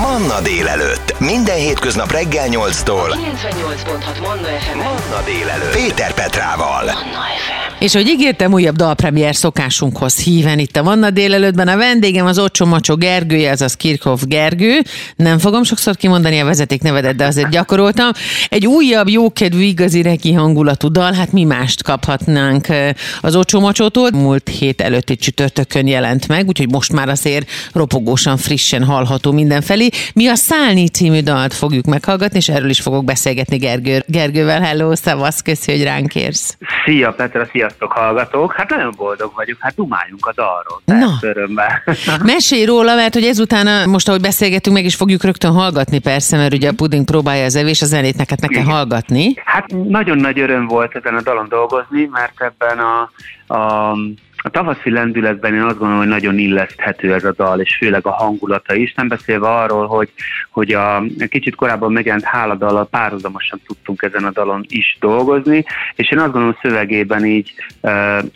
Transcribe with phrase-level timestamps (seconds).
[0.00, 1.18] Manna délelőtt.
[1.18, 3.08] Minden hétköznap reggel 8-tól.
[3.08, 4.76] 98.6 Manna FM.
[4.76, 5.74] Manna délelőtt.
[5.74, 6.84] Péter Petrával.
[6.84, 7.60] Manna FM.
[7.80, 11.68] És hogy ígértem, újabb dalpremier szokásunkhoz híven itt a Vanna délelőttben.
[11.68, 14.82] A vendégem az Ocsó Macsó Gergője, azaz Kirchhoff Gergő.
[15.16, 18.10] Nem fogom sokszor kimondani a vezeték nevedet, de azért gyakoroltam.
[18.48, 22.90] Egy újabb, jókedvű, igazi reki hangulatú dal, hát mi mást kaphatnánk eh,
[23.20, 24.10] az Ocsó Macsótól.
[24.10, 29.88] Múlt hét előtti csütörtökön jelent meg, úgyhogy most már azért ropogósan, frissen hallható mindenfelé.
[30.14, 34.60] Mi a Szállni című dalt fogjuk meghallgatni, és erről is fogok beszélgetni Gergő, Gergővel.
[34.60, 36.56] Hello, szavasz, köszi, hogy ránk érsz.
[36.84, 38.52] Szia Petra, sziasztok hallgatók!
[38.52, 40.82] Hát nagyon boldog vagyok, hát dumáljunk a dalról.
[40.84, 41.28] Na.
[41.28, 41.82] Örömmel.
[42.34, 46.54] Mesélj róla, mert hogy ezután, most ahogy beszélgetünk, meg is fogjuk rögtön hallgatni persze, mert
[46.54, 49.34] ugye a puding próbálja az evés, a zenét neked meg kell hallgatni.
[49.44, 53.10] Hát nagyon nagy öröm volt ezen a dalon dolgozni, mert ebben a,
[53.54, 53.96] a,
[54.42, 58.10] a tavaszi lendületben én azt gondolom, hogy nagyon illeszthető ez a dal, és főleg a
[58.10, 60.10] hangulata is, nem beszélve arról, hogy,
[60.50, 66.18] hogy a, kicsit korábban megjelent háladallal párhuzamosan tudtunk ezen a dalon is dolgozni, és én
[66.18, 67.52] azt gondolom szövegében így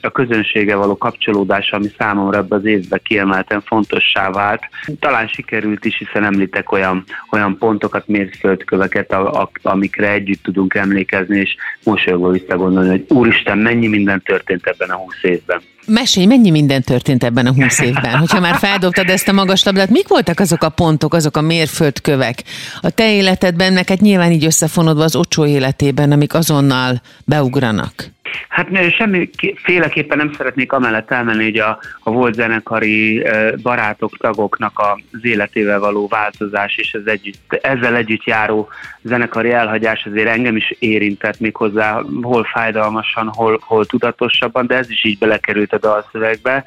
[0.01, 4.63] a közönsége való kapcsolódás, ami számomra ebben az évben kiemelten fontossá vált.
[4.99, 11.39] Talán sikerült is, hiszen említek olyan, olyan pontokat, mérföldköveket, a, a, amikre együtt tudunk emlékezni,
[11.39, 15.61] és mosolyogva visszagondolni, hogy úristen, mennyi minden történt ebben a húsz évben.
[15.87, 18.19] Mesélj, mennyi minden történt ebben a húsz évben?
[18.19, 22.43] Hogyha már feldobtad ezt a magas labdát, mik voltak azok a pontok, azok a mérföldkövek
[22.81, 28.13] a te életedben, neked nyilván így összefonodva az ocsó életében, amik azonnal beugranak?
[28.49, 33.27] Hát semmiféleképpen nem szeretnék amellett elmenni, hogy a, a volt zenekari
[33.63, 34.83] barátok, tagoknak
[35.13, 38.69] az életével való változás és az együtt, ezzel együtt járó
[39.03, 44.91] zenekari elhagyás azért engem is érintett még hozzá, hol fájdalmasan, hol, hol tudatosabban, de ez
[44.91, 46.65] is így belekerült a dalszövegbe,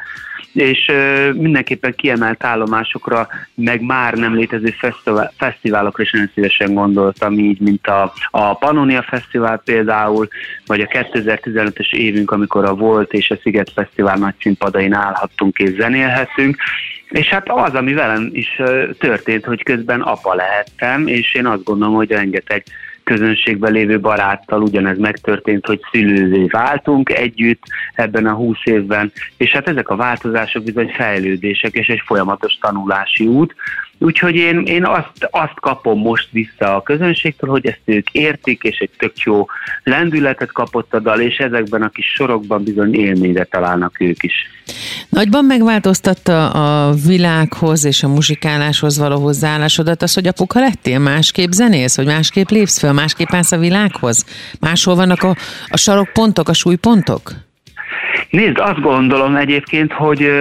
[0.53, 0.92] és
[1.34, 7.88] mindenképpen kiemelt állomásokra, meg már nem létező fesztivál, fesztiválokra is nagyon szívesen gondoltam, így, mint
[7.88, 10.28] a, a Pannonia Fesztivál például,
[10.66, 15.70] vagy a 2015-ös évünk, amikor a Volt és a Sziget Fesztivál nagy színpadain állhattunk és
[15.70, 16.58] zenélhetünk,
[17.10, 18.61] és hát az, ami velem is
[18.99, 22.64] történt, hogy közben apa lehettem, és én azt gondolom, hogy rengeteg
[23.08, 27.64] közönségben lévő baráttal ugyanez megtörtént, hogy szülővé váltunk együtt
[27.94, 33.26] ebben a húsz évben, és hát ezek a változások bizony fejlődések és egy folyamatos tanulási
[33.26, 33.56] út,
[34.00, 38.78] Úgyhogy én, én azt, azt kapom most vissza a közönségtől, hogy ezt ők értik, és
[38.78, 39.46] egy tök jó
[39.84, 44.34] lendületet kapott a dal, és ezekben a kis sorokban bizony élményre találnak ők is.
[45.10, 51.96] Nagyban megváltoztatta a világhoz és a muzsikáláshoz való hozzáállásodat az, hogy apuka lettél, másképp zenélsz,
[51.96, 54.26] hogy másképp lépsz föl, másképp állsz a világhoz?
[54.60, 55.36] Máshol vannak a,
[55.68, 57.47] a sarokpontok, a súlypontok?
[58.30, 60.32] Nézd, azt gondolom egyébként, hogy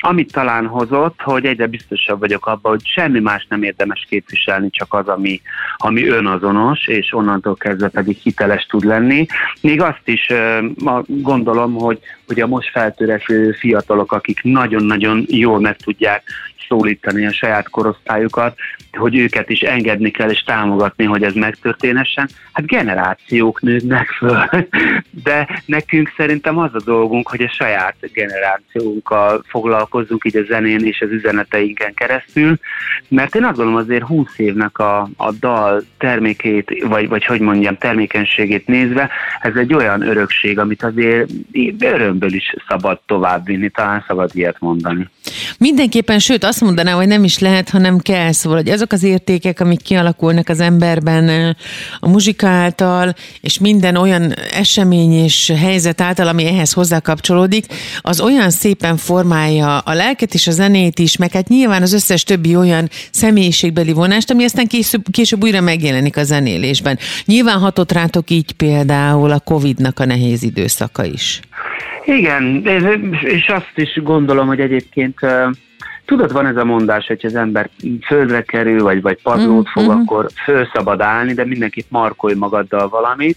[0.00, 4.94] amit talán hozott, hogy egyre biztosabb vagyok abban, hogy semmi más nem érdemes képviselni, csak
[4.94, 5.40] az, ami,
[5.76, 9.26] ami önazonos, és onnantól kezdve pedig hiteles tud lenni.
[9.60, 10.32] Még azt is
[11.06, 16.22] gondolom, hogy, hogy a most feltörekvő fiatalok, akik nagyon-nagyon jól meg tudják
[16.70, 18.56] szólítani a saját korosztályukat,
[18.92, 22.28] hogy őket is engedni kell és támogatni, hogy ez megtörténessen.
[22.52, 24.48] Hát generációk nőnek föl,
[25.24, 31.00] de nekünk szerintem az a dolgunk, hogy a saját generációnkkal foglalkozzunk így a zenén és
[31.00, 32.58] az üzeneteinken keresztül,
[33.08, 37.76] mert én azt gondolom azért 20 évnek a, a dal termékét, vagy, vagy hogy mondjam,
[37.76, 39.10] termékenységét nézve,
[39.40, 41.30] ez egy olyan örökség, amit azért
[41.78, 45.08] örömből is szabad továbbvinni, talán szabad ilyet mondani.
[45.58, 48.32] Mindenképpen, sőt azt mondanám, hogy nem is lehet, hanem kell.
[48.32, 51.56] Szóval, hogy azok az értékek, amik kialakulnak az emberben
[52.00, 57.64] a muzsika által, és minden olyan esemény és helyzet által, ami ehhez hozzákapcsolódik,
[58.00, 62.22] az olyan szépen formálja a lelket és a zenét is, meg hát nyilván az összes
[62.22, 66.98] többi olyan személyiségbeli vonást, ami aztán később, később újra megjelenik a zenélésben.
[67.24, 71.40] Nyilván hatott rátok így például a Covid-nak a nehéz időszaka is.
[72.04, 72.62] Igen,
[73.22, 75.18] és azt is gondolom, hogy egyébként
[76.10, 77.68] tudod, van ez a mondás, hogy az ember
[78.06, 79.98] földre kerül, vagy, vagy padlót fog, Mhm.
[79.98, 83.36] akkor föl szabad állni, de mindenképp markolj magaddal valamit.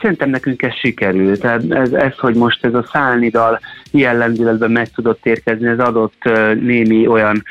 [0.00, 1.40] Szerintem nekünk ez sikerült.
[1.40, 3.60] Tehát ez, ez, hogy most ez a szállni dal
[3.90, 6.22] ilyen lendületben meg tudott érkezni, ez adott
[6.60, 7.42] némi olyan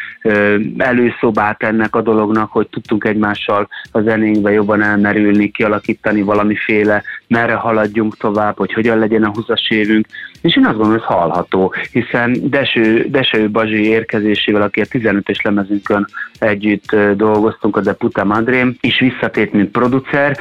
[0.77, 8.17] előszobát ennek a dolognak, hogy tudtunk egymással a zenénkbe jobban elmerülni, kialakítani valamiféle, merre haladjunk
[8.17, 10.07] tovább, hogy hogyan legyen a 20 évünk.
[10.41, 15.43] És én azt gondolom, hogy ez hallható, hiszen Deső, Deső Bazsi érkezésével, aki a 15-ös
[15.43, 16.07] lemezünkön
[16.39, 20.37] együtt dolgoztunk, a Deputa Madrém, is visszatért, mint producer,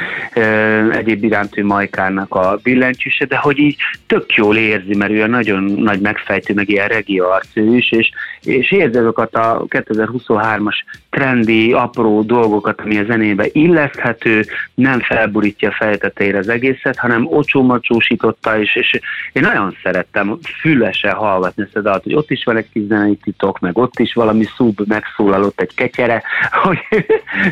[0.91, 3.77] egyéb iránt ő Majkának a billentyűse, de hogy így
[4.07, 7.93] tök jól érzi, mert ő a nagyon nagy megfejtő, meg ilyen regi arc ő is,
[7.93, 8.11] és,
[8.45, 10.77] és érzi azokat a 2023-as
[11.11, 14.45] trendi, apró dolgokat, ami a zenébe illeszthető,
[14.75, 19.01] nem felburítja fejtetére az egészet, hanem ocsómacsósította, és, és
[19.33, 23.19] én nagyon szerettem fülese hallgatni ezt a dalt, hogy ott is van egy kis zenei
[23.23, 26.23] titok, meg ott is valami szub megszólalott egy ketyere,
[26.63, 26.79] hogy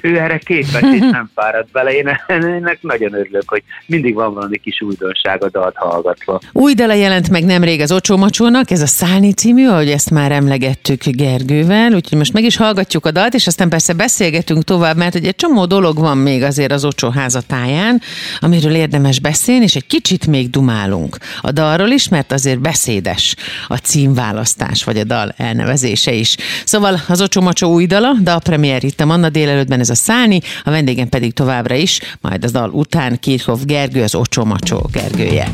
[0.03, 1.93] ő erre képes, és nem fáradt bele.
[1.93, 6.41] Én ennek nagyon örülök, hogy mindig van valami kis újdonság a dalt hallgatva.
[6.53, 10.33] Új dala jelent meg nemrég az Ocsómacsónak, ez a Szálni című, ahogy ezt már
[10.89, 15.15] emlegettük Gergővel, úgyhogy most meg is hallgatjuk a dalt, és aztán persze beszélgetünk tovább, mert
[15.15, 18.01] egy csomó dolog van még azért az Ocsó házatáján,
[18.41, 21.19] amiről érdemes beszélni, és egy kicsit még dumálunk.
[21.41, 23.35] A dalról is, mert azért beszédes
[23.69, 26.37] a címválasztás, vagy a dal elnevezése is.
[26.65, 30.41] Szóval az Ocsómacsó új dala, de a premier itt a Manna délelőttben ez a Szálni,
[30.65, 35.49] a vendégem pedig továbbra is, majd az dal után Kirchhoff Gergő, az Ocsómacsó Gergője.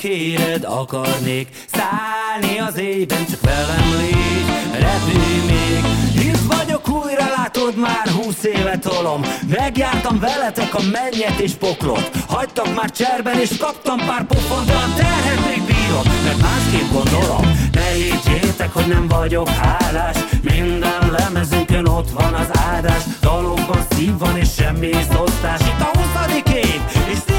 [0.00, 5.82] Kéred, akarnék Szállni az éjben, csak velem légy Repülj még.
[6.24, 9.22] Itt vagyok újra, látod már húsz éve tolom.
[9.48, 12.10] Megjártam veletek a mennyet és poklot.
[12.28, 17.68] Hagytak már cserben és kaptam pár pofont De a terhet még bírom, mert másképp gondolom.
[17.72, 20.16] Ne higgyétek, hogy nem vagyok hálás.
[20.42, 23.02] Minden lemezünkön ott van az áldás.
[23.20, 24.90] Dalokban szív van és semmi
[25.24, 26.42] osztás Itt a 20.
[26.54, 26.80] év,
[27.12, 27.29] és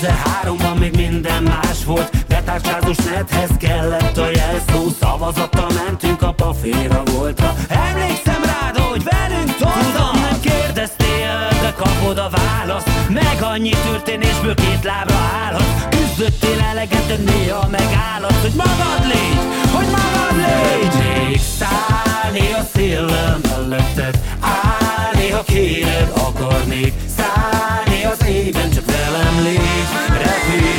[0.00, 2.26] 2003-ban még minden más volt.
[2.28, 4.88] Betárcsázós nethez kellett a jelszó.
[5.00, 10.20] Szavazattal mentünk a paféra voltra Emlékszem rád, hogy velünk toltam.
[10.20, 12.88] Nem kérdeztél, de kapod a választ.
[13.08, 15.88] Meg annyi történésből két lábra állhatsz.
[15.90, 19.40] Küzdöttél eleget, de néha megállatsz Hogy magad légy,
[19.72, 21.28] hogy magad légy.
[21.28, 24.79] Még szállni a széllel melletted Állni,
[25.28, 26.92] ha kéred, akarnék.
[27.16, 29.88] Szállni az éjben, csak velem légy.
[30.08, 30.69] Repülj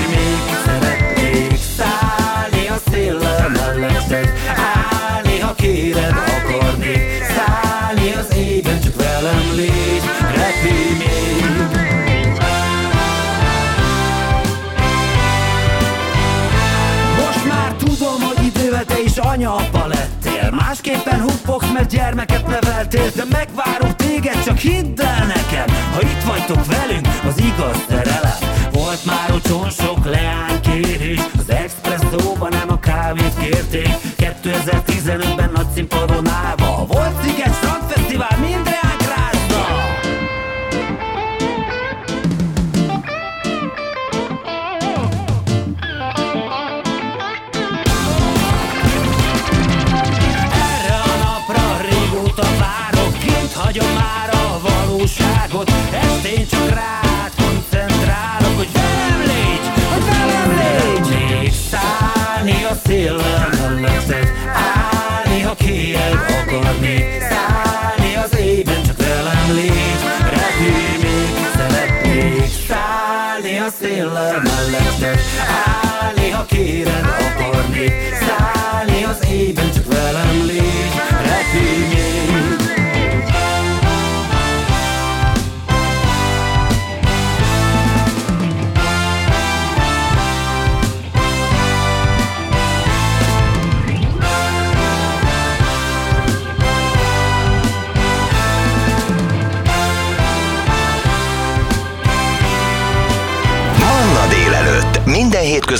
[24.62, 28.40] hidd el nekem Ha itt vagytok velünk, az igaz szerelem.
[28.72, 33.90] Volt már otthon sok leánykérés Az expresszóban nem a kávét kérték.
[34.18, 37.81] 2015-ben nagy színpadon állva Volt Sziget Strandfesztivál,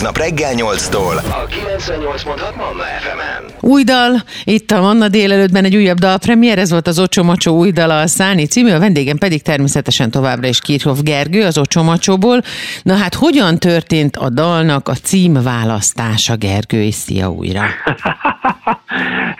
[0.02, 1.16] hétköznap reggel 8-tól.
[1.18, 3.44] A 98.6 Manna FM-en.
[3.60, 4.12] Új dal,
[4.44, 8.46] itt a Manna délelőttben egy újabb dalpremier, ez volt az Ocsomacsó új dala a Száni
[8.46, 12.42] című, a vendégem pedig természetesen továbbra is Kirchhoff Gergő az Ocsomacsóból.
[12.84, 17.62] Na hát hogyan történt a dalnak a címválasztása Gergő, és szia újra.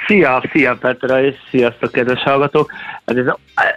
[0.08, 2.72] Szia, szia Petra, és sziasztok, kedves hallgatók!
[3.06, 3.26] Ez, ez,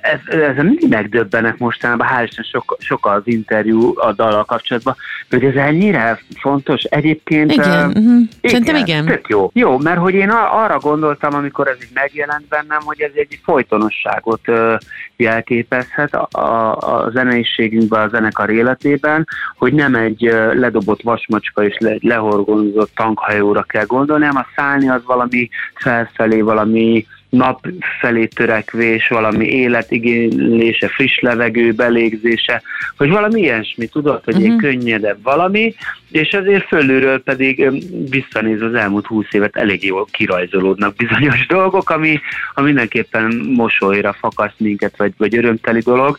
[0.00, 4.96] ez, ez mindig megdöbbenek mostanában, hál' Isten sok, sok az interjú a dallal kapcsolatban,
[5.30, 6.82] hogy ez ennyire fontos.
[6.82, 7.52] Egyébként...
[7.52, 8.16] Igen, uh, mhm.
[8.42, 9.06] Szerintem igen.
[9.06, 9.50] Tök jó.
[9.52, 14.48] Jó, mert hogy én arra gondoltam, amikor ez így megjelent bennem, hogy ez egy folytonosságot
[14.48, 14.74] uh,
[15.16, 19.26] jelképezhet a, a, a zeneiségünkben, a zenekar életében,
[19.56, 24.88] hogy nem egy uh, ledobott vasmacska és le, lehorgonzott tankhajóra kell gondolni, hanem a szállni
[24.88, 27.66] az valami felfelé, valami nap
[28.00, 32.62] felé törekvés, valami életigénylése, friss levegő belégzése,
[32.96, 34.52] hogy valami ilyesmi, tudod, hogy uh-huh.
[34.52, 35.74] egy könnyedebb valami,
[36.10, 37.70] és azért fölülről pedig
[38.10, 42.20] visszanéz az elmúlt húsz évet, elég jól kirajzolódnak bizonyos dolgok, ami,
[42.54, 46.18] ami mindenképpen mosolyra fakaszt minket, vagy, vagy örömteli dolog,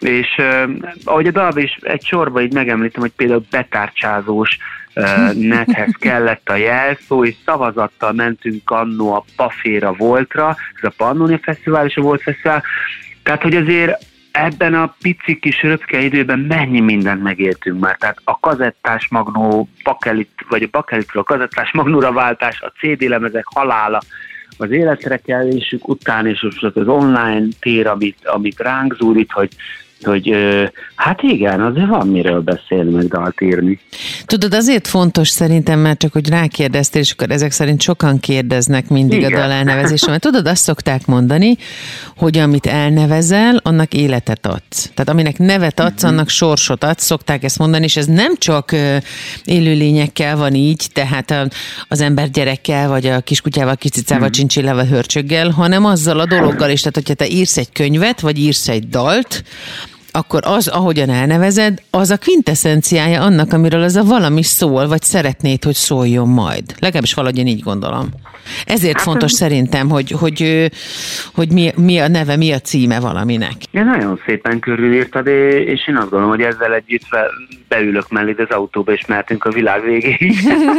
[0.00, 0.70] és uh,
[1.04, 4.58] ahogy a dalban is egy sorba így megemlítem, hogy például betárcsázós
[5.34, 11.86] nethez kellett a jelszó, és szavazattal mentünk annó a Paféra Voltra, ez a Pannonia Fesztivál
[11.86, 12.62] és a Volt Fesztivál,
[13.22, 17.96] tehát hogy azért ebben a pici kis röpke időben mennyi mindent megéltünk már.
[17.96, 23.44] Tehát a kazettás magnó, bakelit, vagy a bakelitről a kazettás magnóra váltás, a CD lemezek
[23.54, 24.02] halála,
[24.58, 29.48] az életre kellésük után, és az online tér, amit, amit ránk zúrít, hogy
[30.04, 30.34] hogy
[30.94, 33.78] hát igen, azért van miről beszélni, meg dalt írni.
[34.26, 39.18] Tudod, azért fontos szerintem, mert csak hogy rákérdeztél, és akkor ezek szerint sokan kérdeznek mindig
[39.18, 39.32] igen.
[39.32, 41.56] a dal elnevezésre, mert tudod, azt szokták mondani,
[42.16, 44.90] hogy amit elnevezel, annak életet adsz.
[44.94, 46.10] Tehát aminek nevet adsz, uh-huh.
[46.10, 48.74] annak sorsot adsz, szokták ezt mondani, és ez nem csak
[49.44, 51.48] élőlényekkel van így, tehát
[51.88, 54.36] az ember gyerekkel, vagy a kiskutyával, kicicával, uh-huh.
[54.36, 56.78] csincsillával, hörcsöggel, hanem azzal a dologgal is.
[56.78, 59.44] Tehát, hogyha te írsz egy könyvet, vagy írsz egy dalt,
[60.16, 65.64] akkor az, ahogyan elnevezed, az a quintessenciája annak, amiről az a valami szól, vagy szeretnéd,
[65.64, 66.64] hogy szóljon majd.
[66.78, 68.08] Legalábbis valahogy én így gondolom.
[68.66, 70.70] Ezért hát, fontos szerintem, hogy, hogy,
[71.34, 73.52] hogy mi, mi a neve, mi a címe valaminek.
[73.70, 77.06] Ja, nagyon szépen körülírtad, és én azt gondolom, hogy ezzel együtt
[77.68, 80.34] beülök mellé az autóba, és mehetünk a világ végéig.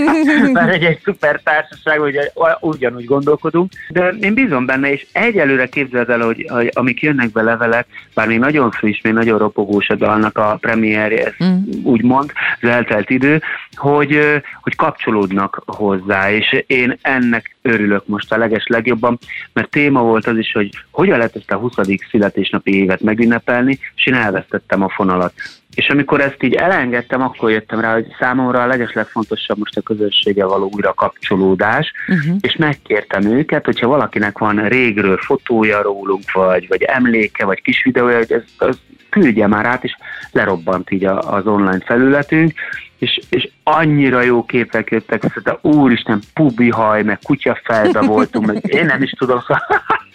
[0.53, 2.15] Mert egy, egy szuper társaság, hogy
[2.59, 3.71] ugyanúgy gondolkodunk.
[3.89, 8.27] De én bízom benne, és egyelőre képzeld el, hogy, hogy amik jönnek be levelek, bár
[8.27, 11.57] még nagyon friss, még nagyon ropogós a dalnak a premierje, ezt mm.
[11.83, 13.41] úgymond, az eltelt idő,
[13.75, 14.19] hogy,
[14.61, 19.19] hogy kapcsolódnak hozzá, és én ennek örülök most a leges legjobban,
[19.53, 21.73] mert téma volt az is, hogy hogyan lehet ezt a 20.
[22.09, 25.33] születésnapi évet megünnepelni, és én elvesztettem a fonalat.
[25.75, 29.81] És amikor ezt így elengedtem, akkor jöttem rá, hogy számomra a leges legfontosabb most a
[29.81, 32.35] közössége való újra kapcsolódás, uh-huh.
[32.41, 38.17] és megkértem őket, hogyha valakinek van régről fotója rólunk, vagy, vagy emléke, vagy kis videója,
[38.17, 38.79] hogy ezt, az
[39.19, 39.95] küldje már át, és
[40.31, 42.53] lerobbant így az online felületünk,
[42.97, 48.85] és, és annyira jó képek jöttek, hogy úristen, pubi haj, meg kutyafejbe voltunk, meg én
[48.85, 49.63] nem is tudom, szóval,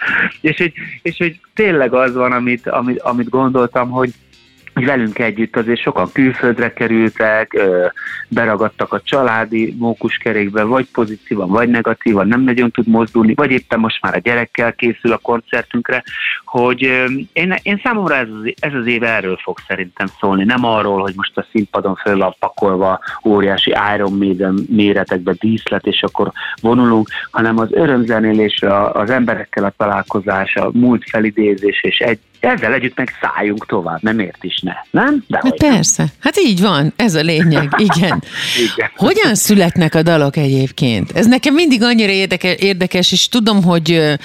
[0.50, 4.10] és, hogy, és hogy tényleg az van, amit, amit, amit gondoltam, hogy
[4.84, 7.58] velünk együtt azért sokan külföldre kerültek,
[8.28, 14.02] beragadtak a családi mókuskerékbe, vagy pozitívan, vagy negatívan, nem nagyon tud mozdulni, vagy éppen most
[14.02, 16.02] már a gyerekkel készül a koncertünkre,
[16.44, 16.82] hogy
[17.32, 21.12] én, én számomra ez az, ez az év erről fog szerintem szólni, nem arról, hogy
[21.16, 27.58] most a színpadon föl van pakolva óriási Iron Maiden méretekbe díszlet, és akkor vonulunk, hanem
[27.58, 33.66] az örömzenélés, az emberekkel a találkozás, a múlt felidézés, és egy, ezzel együtt meg szálljunk
[33.66, 35.24] tovább, nem ért is ne, nem?
[35.26, 38.22] De hát persze, hát így van, ez a lényeg, igen.
[38.74, 38.90] igen.
[38.96, 41.12] Hogyan születnek a dalok egyébként?
[41.12, 44.18] Ez nekem mindig annyira érdekes, érdekes, és tudom, hogy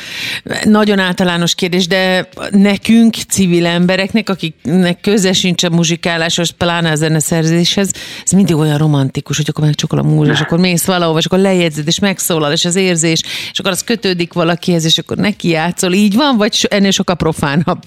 [0.64, 7.92] nagyon általános kérdés, de nekünk, civil embereknek, akiknek köze sincs a muzsikáláshoz, pláne a zeneszerzéshez,
[8.24, 11.40] ez mindig olyan romantikus, hogy akkor megcsokol a múzsa, és akkor mész valahova, és akkor
[11.40, 15.94] lejegyzed, és megszólal, és az érzés, és akkor az kötődik valakihez, és akkor neki játszol.
[15.94, 17.82] Így van, vagy ennél sokkal profánabb?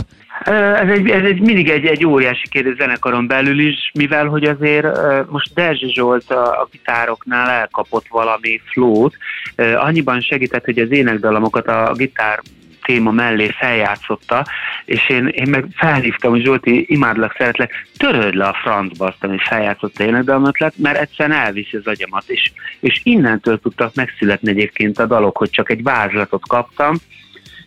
[0.45, 4.87] Ez, egy, ez egy, mindig egy, egy óriási kérdés zenekaron belül is, mivel hogy azért
[5.31, 9.17] most Derzsi Zsolt a, a gitároknál elkapott valami flót,
[9.57, 12.41] annyiban segített, hogy az énekdalamokat a gitár
[12.89, 14.47] téma mellé feljátszotta,
[14.85, 19.43] és én, én meg felhívtam, hogy Zsolti, imádlak, szeretlek, töröd le a francba azt, amit
[19.43, 25.07] feljátszott énekdalmat lett, mert egyszerűen elviszi az agyamat, és, és innentől tudtak megszületni egyébként a
[25.07, 26.97] dalok, hogy csak egy vázlatot kaptam,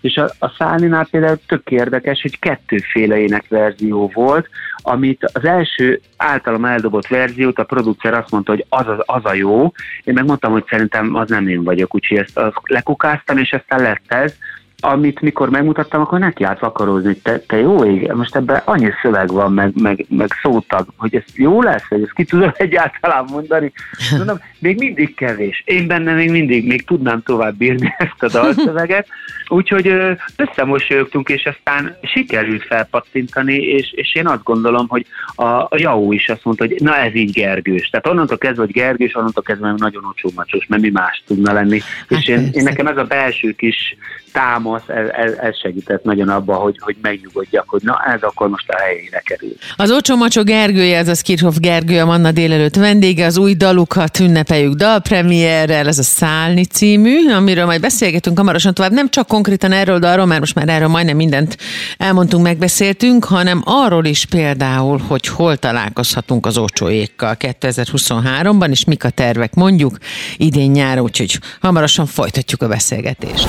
[0.02, 6.66] és a, a Szálinál például tök érdekes, hogy kettőféle énekverzió volt, amit az első általam
[6.66, 9.72] eldobott verziót a producer azt mondta, hogy az, az, az a jó,
[10.04, 14.14] én megmondtam, hogy szerintem az nem én vagyok, úgyhogy ezt azt lekukáztam, és aztán lett
[14.14, 14.36] ez,
[14.82, 18.90] amit mikor megmutattam, akkor neki állt vakarózni, hogy te, te jó ég, most ebben annyi
[19.02, 23.26] szöveg van, meg, meg, meg szótag, hogy ez jó lesz, hogy ezt ki tudom egyáltalán
[23.32, 23.72] mondani.
[24.18, 25.64] Mondom, még mindig kevés.
[25.66, 29.08] Én benne még mindig, még tudnám tovább bírni ezt a dalszöveget.
[29.48, 29.94] Úgyhogy
[30.36, 36.30] összemosolyogtunk, és aztán sikerült felpattintani, és, és én azt gondolom, hogy a, a Jau is
[36.30, 37.90] azt mondta, hogy na ez így Gergős.
[37.90, 40.32] Tehát onnantól kezdve, hogy Gergős, onnantól kezdve nagyon ocsó
[40.68, 41.80] mert mi más tudna lenni.
[42.10, 43.96] Hát és én, én nekem ez a belső kis
[44.32, 48.50] támog támasz, ez, ez, ez segített nagyon abba, hogy, hogy megnyugodjak, hogy na ez akkor
[48.50, 49.54] most a helyére kerül.
[49.76, 54.20] Az Ocsó Macsó Gergője, ez a Kirchhoff Gergő, a Manna délelőtt vendége, az új dalukat
[54.20, 60.00] ünnepeljük dalpremierrel, ez a Szálni című, amiről majd beszélgetünk hamarosan tovább, nem csak konkrétan erről
[60.00, 61.58] dalról, mert most már erről majdnem mindent
[61.98, 69.10] elmondtunk, megbeszéltünk, hanem arról is például, hogy hol találkozhatunk az Ocsóékkal 2023-ban, és mik a
[69.10, 69.98] tervek mondjuk
[70.38, 73.48] idén nyár, úgyhogy hamarosan folytatjuk a beszélgetést.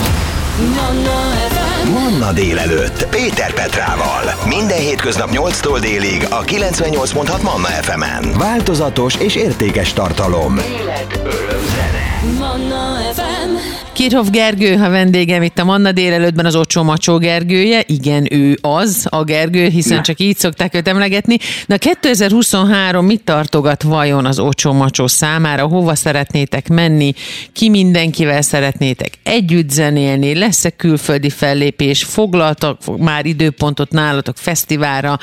[1.92, 4.35] Manna délelőtt Péter Petrával.
[4.47, 8.32] Minden hétköznap 8-tól délig a 98.6 Manna FM-en.
[8.38, 10.59] Változatos és értékes tartalom.
[10.59, 11.81] Élet, öröm.
[12.23, 13.57] Manna FM.
[13.93, 17.83] Kirchhoff Gergő, a vendégem itt a Manna délelőttben az Ocsó Macsó Gergője.
[17.87, 21.37] Igen, ő az, a Gergő, hiszen csak így szokták őt emlegetni.
[21.67, 25.67] Na 2023 mit tartogat vajon az Ocsó Macsó számára?
[25.67, 27.12] Hova szeretnétek menni?
[27.52, 30.38] Ki mindenkivel szeretnétek együtt zenélni?
[30.38, 32.05] Lesz-e külföldi fellépés?
[32.05, 35.19] Foglaltak már időpontot nálatok fesztiválra?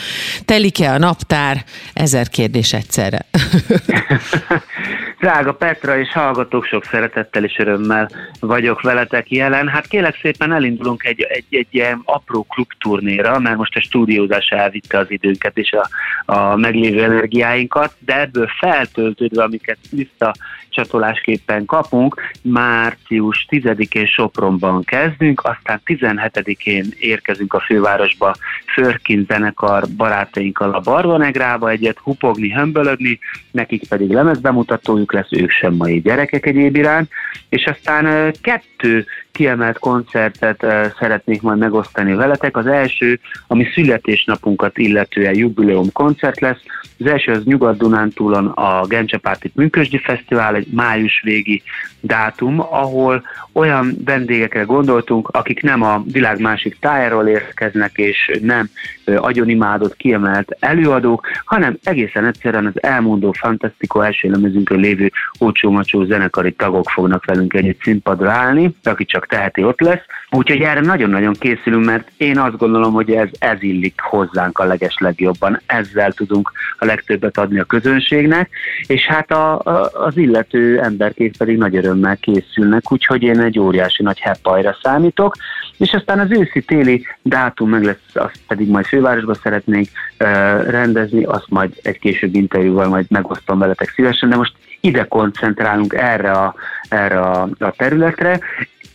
[0.45, 1.63] Telik-e a naptár?
[1.93, 3.25] Ezer kérdés egyszerre.
[5.19, 9.67] Drága Petra és hallgatók, sok szeretettel és örömmel vagyok veletek jelen.
[9.67, 14.97] Hát kélek szépen elindulunk egy, egy, egy ilyen apró klubturnéra, mert most a stúdiózás elvitte
[14.97, 15.89] az időnket és a,
[16.33, 20.33] a meglévő energiáinkat, de ebből feltöltődve, amiket vissza
[20.69, 30.79] csatolásképpen kapunk, március 10-én Sopronban kezdünk, aztán 17-én érkezünk a fővárosba Förkin zenekar barátainkkal a
[30.79, 33.19] Barvanegrába egyet hupogni, hömbölödni,
[33.51, 37.09] nekik pedig lemezbemutatójuk lesz, ők sem mai gyerekek egyéb iránt,
[37.49, 39.05] és aztán kettő
[39.39, 40.65] kiemelt koncertet
[40.99, 42.57] szeretnék majd megosztani veletek.
[42.57, 46.59] Az első, ami születésnapunkat illetően jubileum koncert lesz.
[46.99, 51.61] Az első az Nyugat-Dunántúlon a Gencsepárti Műkösdi Fesztivál, egy május végi
[52.01, 58.69] dátum, ahol olyan vendégekre gondoltunk, akik nem a világ másik tájáról érkeznek, és nem
[59.05, 66.89] agyonimádott kiemelt előadók, hanem egészen egyszerűen az elmondó fantasztikó első lemezünkön lévő ócsó zenekari tagok
[66.89, 70.01] fognak velünk együtt színpadra állni, aki csak teheti, ott lesz.
[70.29, 74.95] Úgyhogy erre nagyon-nagyon készülünk, mert én azt gondolom, hogy ez, ez illik hozzánk a leges
[74.99, 75.61] legjobban.
[75.65, 78.49] Ezzel tudunk a legtöbbet adni a közönségnek,
[78.87, 84.03] és hát a, a, az illető emberkék pedig nagy örömmel készülnek, úgyhogy én egy óriási
[84.03, 85.35] nagy heppajra számítok,
[85.77, 89.87] és aztán az őszi-téli dátum meg lesz, azt pedig majd fővárosba szeretnénk
[90.19, 90.27] uh,
[90.69, 96.31] rendezni, azt majd egy később interjúval majd megosztom veletek szívesen, de most ide koncentrálunk erre
[96.31, 96.55] a,
[96.89, 98.39] erre a, a területre,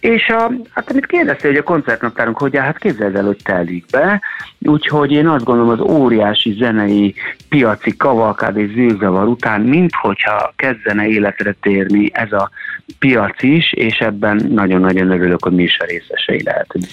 [0.00, 3.84] és a, hát amit kérdeztél, hogy a koncertnaptárunk hogy áll, hát képzeld el, hogy telik
[3.90, 4.20] be,
[4.60, 7.14] úgyhogy én azt gondolom az óriási zenei
[7.48, 12.50] piaci kavalkád és zűrzavar után, minthogyha kezdene életre térni ez a
[12.98, 16.84] piac is, és ebben nagyon-nagyon örülök, hogy mi is a részesei lehetünk.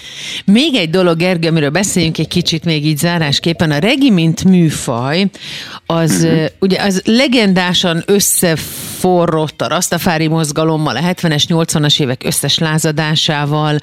[0.44, 3.70] Még egy dolog, Gergő, amiről beszéljünk egy kicsit még így zárásképpen.
[3.70, 5.24] A regi, mint műfaj,
[5.86, 6.44] az uh-huh.
[6.58, 8.02] ugye az legendásan
[9.02, 13.78] összeforrott a Rastafári mozgalommal, a 70-es, 80-as évek összes lázadásával,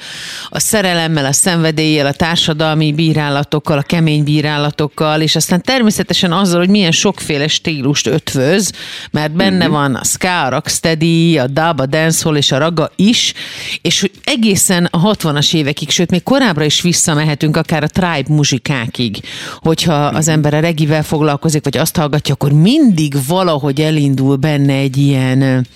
[0.50, 6.70] a szerelemmel, a szenvedéllyel, a társadalmi bírálatokkal, a kemény bírálatokkal, és aztán természetesen azzal, hogy
[6.70, 8.72] milyen sokféle stílust ötvöz,
[9.12, 9.80] mert benne uh-huh.
[9.80, 13.34] van a ska, a rocksteady, a dub, a dancehall és a raga is,
[13.82, 19.20] és hogy egészen a 60-as évekig, sőt még korábbra is visszamehetünk, akár a tribe muzsikákig,
[19.60, 24.98] hogyha az ember a regivel foglalkozik, vagy azt hallgatja, akkor mindig valahogy elindul benne egy
[24.98, 25.68] ilyen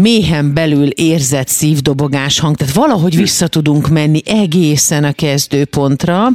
[0.00, 6.28] méhen belül érzett szívdobogás hang, tehát valahogy vissza tudunk menni egészen a kezdőpontra,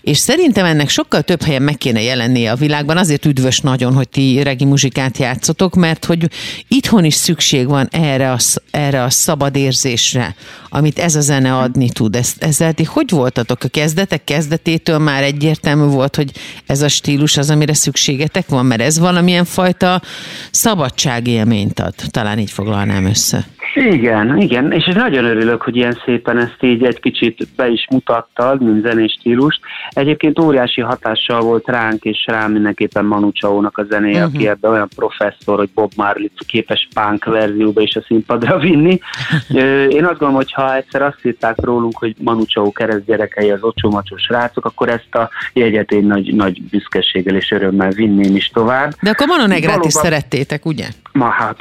[0.00, 4.08] és szerintem ennek sokkal több helyen meg kéne jelennie a világban, azért üdvös nagyon, hogy
[4.08, 6.30] ti regi muzsikát játszotok, mert hogy
[6.68, 8.38] itthon is szükség van erre a,
[8.70, 10.34] erre a szabad érzésre,
[10.68, 12.16] amit ez a zene adni tud.
[12.16, 14.24] Ez, ezzel ti hogy voltatok a kezdetek?
[14.24, 16.32] Kezdetétől már egyértelmű volt, hogy
[16.66, 20.02] ez a stílus az, amire szükségetek van, mert ez valamilyen fajta
[20.50, 21.94] szabadságélményt ad.
[22.10, 23.44] Talán így foglalnám messze.
[23.74, 28.62] Igen, igen, és nagyon örülök, hogy ilyen szépen ezt így egy kicsit be is mutattad,
[28.62, 29.60] mint zenés stílust.
[29.90, 34.34] Egyébként óriási hatással volt ránk, és rám mindenképpen Manu Chao-nak a zenéje, uh-huh.
[34.34, 39.00] aki ebben olyan professzor, hogy Bob Marley képes punk verzióba is a színpadra vinni.
[39.96, 43.62] Én azt gondolom, hogy ha egyszer azt írták rólunk, hogy Manu Chao kereszt gyerekei az
[43.62, 48.92] ocsomacsos srácok, akkor ezt a jegyet én nagy, nagy büszkeséggel és örömmel vinném is tovább.
[49.02, 50.86] De akkor Manu Negrát is szerettétek, ugye?
[51.12, 51.56] Ma hát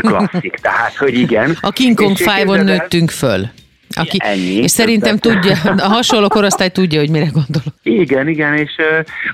[0.00, 1.58] klasszik, tehát hogy igen.
[1.60, 3.50] A King Kong Five-on nőttünk föl.
[3.96, 4.40] Aki, Ennyi.
[4.62, 7.74] és szerintem tudja, a hasonló korosztály tudja, hogy mire gondolok.
[7.82, 8.70] Igen, igen, és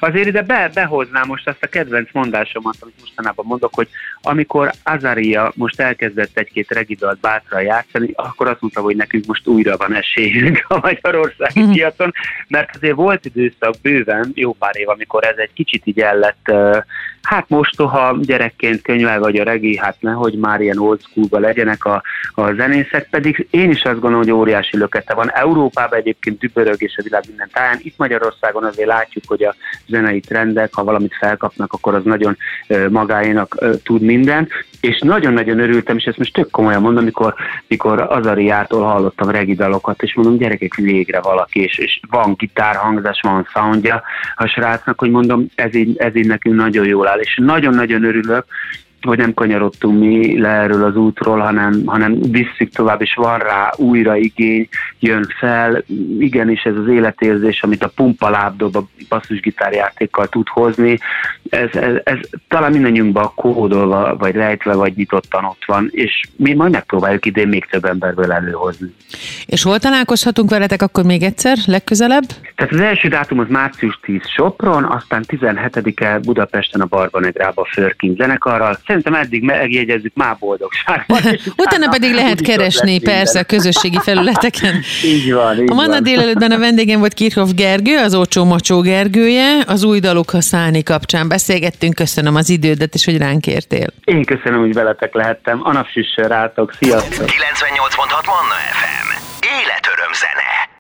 [0.01, 3.89] azért ide be, behoznám most azt a kedvenc mondásomat, amit mostanában mondok, hogy
[4.23, 9.77] amikor Azaria most elkezdett egy-két regidalt bátran játszani, akkor azt mondta, hogy nekünk most újra
[9.77, 11.73] van esélyünk a magyarországi Mhm.
[11.73, 12.13] piacon,
[12.49, 16.53] mert azért volt időszak bőven, jó pár év, amikor ez egy kicsit így el lett,
[17.23, 22.03] hát mostoha gyerekként könyvel vagy a regi, hát nehogy már ilyen old schoolba legyenek a,
[22.35, 25.31] a zenészek, pedig én is azt gondolom, hogy óriási lökete van.
[25.33, 27.79] Európában egyébként dübörög és a világ minden táján.
[27.83, 29.55] Itt Magyarországon azért látjuk, hogy a
[29.87, 32.37] zenei trendek, ha valamit felkapnak, akkor az nagyon
[32.91, 34.49] magáénak tud minden.
[34.81, 37.35] És nagyon-nagyon örültem, és ezt most tök komolyan mondom, amikor,
[37.67, 44.03] mikor Azariától hallottam regidalokat, és mondom, gyerekek, végre valaki, és, és van gitárhangzás, van soundja
[44.35, 48.45] a srácnak, hogy mondom, ez így, ez így nekünk nagyon jól áll, és nagyon-nagyon örülök,
[49.03, 53.73] hogy nem kanyarodtunk mi le erről az útról, hanem, hanem visszük tovább, és van rá
[53.77, 55.85] újra igény, jön fel.
[56.19, 60.99] Igenis ez az életérzés, amit a pumpa lábdob a basszusgitárjátékkal tud hozni,
[61.51, 66.73] ez, ez, ez talán mindannyiunkban kódolva, vagy rejtve, vagy nyitottan ott van, és mi majd
[66.73, 68.95] megpróbáljuk idén még több emberből előhozni.
[69.47, 72.25] És hol találkozhatunk veletek akkor még egyszer, legközelebb?
[72.55, 78.15] Tehát az első dátum az március 10 Sopron, aztán 17-e Budapesten a Barbanegrában a Förkin
[78.17, 78.79] zenekarral.
[78.89, 81.19] Szerintem eddig megjegyezzük már boldogságban.
[81.65, 84.75] Utána pedig lehet keresni persze a közösségi felületeken.
[85.05, 89.65] Így van, így A Manna délelőttben a vendégem volt Kirchhoff Gergő, az Ócsó Macsó Gergője,
[89.67, 93.87] az új daluk használni kapcsán beszélgettünk, köszönöm az idődet, és hogy ránk értél.
[94.05, 95.61] Én köszönöm, hogy veletek lehettem.
[95.63, 96.73] A napsüssel rátok.
[96.81, 97.27] Sziasztok!
[97.27, 99.09] 98.6 Manna FM.
[99.41, 100.78] Életöröm zene.